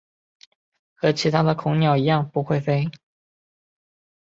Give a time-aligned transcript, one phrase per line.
[0.95, 2.89] 和其他恐鸟一样不会飞。